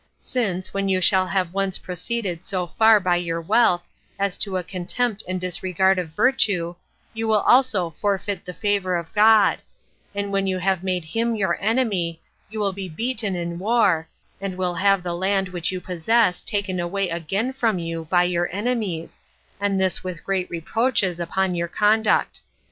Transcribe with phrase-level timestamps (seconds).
[0.17, 4.63] Since, when you shall have once proceeded so far by your wealth, as to a
[4.63, 6.73] contempt and disregard of virtue,
[7.13, 9.59] you will also forfeit the favor of God;
[10.15, 12.19] and when you have made him your enemy,
[12.49, 14.07] you will be beaten in war,
[14.41, 18.49] and will have the land which you possess taken away again from you by your
[18.51, 19.19] enemies,
[19.59, 22.41] and this with great reproaches upon your conduct.